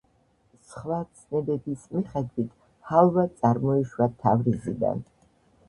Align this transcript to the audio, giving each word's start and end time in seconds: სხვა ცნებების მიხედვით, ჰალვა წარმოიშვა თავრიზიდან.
სხვა 0.69 0.95
ცნებების 1.19 1.83
მიხედვით, 1.97 2.49
ჰალვა 2.93 3.29
წარმოიშვა 3.43 4.11
თავრიზიდან. 4.25 5.09